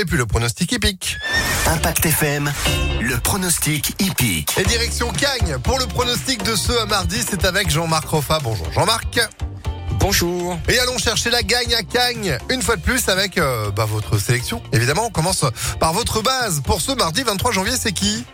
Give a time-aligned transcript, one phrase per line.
[0.00, 1.18] et puis le pronostic hippique.
[1.66, 2.50] Impact FM,
[3.02, 4.56] le pronostic hippique.
[4.58, 8.38] Et direction Cagnes pour le pronostic de ce mardi, c'est avec Jean-Marc Roffa.
[8.42, 9.20] Bonjour Jean-Marc.
[9.98, 10.58] Bonjour.
[10.68, 14.16] Et allons chercher la gagne à Cagnes, une fois de plus avec euh, bah, votre
[14.16, 14.62] sélection.
[14.72, 15.44] Évidemment, on commence
[15.78, 16.62] par votre base.
[16.64, 18.24] Pour ce mardi 23 janvier, c'est qui?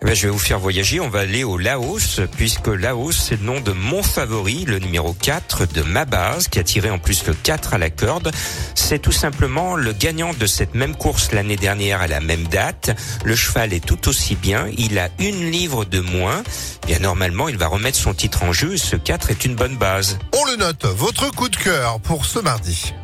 [0.00, 1.00] Eh ben, je vais vous faire voyager.
[1.00, 5.12] On va aller au Laos, puisque Laos, c'est le nom de mon favori, le numéro
[5.12, 8.30] 4 de ma base, qui a tiré en plus le 4 à la corde.
[8.76, 12.96] C'est tout simplement le gagnant de cette même course l'année dernière à la même date.
[13.24, 14.68] Le cheval est tout aussi bien.
[14.78, 16.44] Il a une livre de moins.
[16.86, 18.76] Bien normalement, il va remettre son titre en jeu.
[18.76, 20.18] Ce 4 est une bonne base.
[20.32, 20.84] On le note.
[20.84, 22.94] Votre coup de cœur pour ce mardi.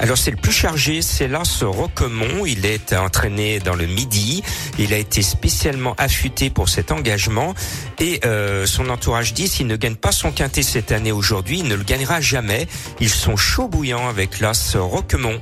[0.00, 2.46] Alors c'est le plus chargé, c'est Lars Roquemont.
[2.46, 4.42] Il est entraîné dans le Midi.
[4.78, 7.54] Il a été spécialement affûté pour cet engagement.
[7.98, 11.68] Et euh, son entourage dit s'il ne gagne pas son quintet cette année aujourd'hui, il
[11.68, 12.68] ne le gagnera jamais.
[13.00, 15.40] Ils sont chauds bouillants avec Lars Roquemont.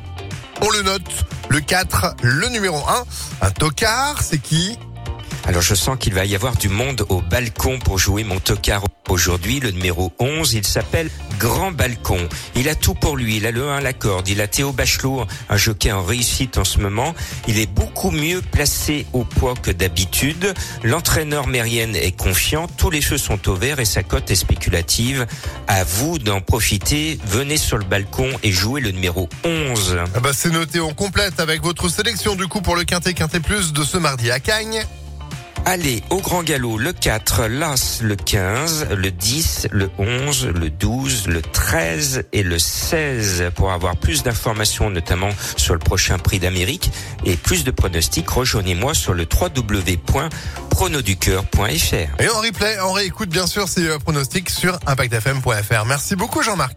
[0.62, 1.26] On le note.
[1.50, 3.04] Le 4, le numéro 1.
[3.42, 4.78] Un tocard, c'est qui?
[5.46, 8.82] Alors je sens qu'il va y avoir du monde au balcon pour jouer mon tocard
[9.08, 9.60] aujourd'hui.
[9.60, 12.28] Le numéro 11, il s'appelle Grand Balcon.
[12.54, 13.36] Il a tout pour lui.
[13.36, 14.28] Il a le 1 la corde.
[14.28, 17.14] Il a Théo Bachelot, un jockey en réussite en ce moment.
[17.48, 20.54] Il est beaucoup mieux placé au poids que d'habitude.
[20.82, 22.66] L'entraîneur Mérienne est confiant.
[22.76, 25.26] Tous les feux sont au vert et sa cote est spéculative.
[25.66, 27.18] À vous d'en profiter.
[27.26, 29.98] Venez sur le balcon et jouez le numéro 11.
[30.14, 33.40] ah bah C'est noté, on complète avec votre sélection du coup pour le quintet quintet
[33.40, 34.84] plus de ce mardi à Cagnes.
[35.68, 41.26] Allez, au grand galop, le 4, l'As, le 15, le 10, le 11, le 12,
[41.26, 43.50] le 13 et le 16.
[43.56, 46.92] Pour avoir plus d'informations, notamment sur le prochain prix d'Amérique
[47.24, 52.22] et plus de pronostics, rejoignez-moi sur le www.pronoducœur.fr.
[52.22, 55.84] Et en replay, on réécoute bien sûr ces euh, pronostics sur impactfm.fr.
[55.84, 56.74] Merci beaucoup Jean-Marc.